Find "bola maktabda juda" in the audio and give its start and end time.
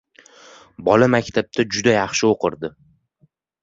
0.87-1.97